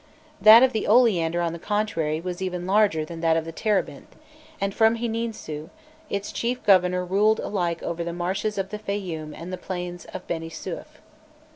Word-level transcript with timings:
[*] 0.25 0.41
That 0.41 0.63
of 0.63 0.73
the 0.73 0.87
Oleander, 0.87 1.41
on 1.41 1.53
the 1.53 1.59
contrary, 1.59 2.19
was 2.19 2.41
even 2.41 2.65
larger 2.65 3.05
than 3.05 3.21
that 3.21 3.37
of 3.37 3.45
the 3.45 3.51
Terebinth, 3.51 4.15
and 4.59 4.73
from 4.73 4.97
Hininsû, 4.97 5.69
its 6.09 6.31
chief 6.31 6.63
governor 6.63 7.05
ruled 7.05 7.39
alike 7.39 7.83
over 7.83 8.03
the 8.03 8.11
marshes 8.11 8.57
of 8.57 8.69
the 8.69 8.79
Fayûm 8.79 9.31
and 9.39 9.53
the 9.53 9.59
plains 9.61 10.05
of 10.05 10.25
Beni 10.25 10.49
Suef. 10.49 10.87